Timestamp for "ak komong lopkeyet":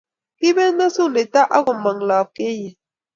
1.55-2.75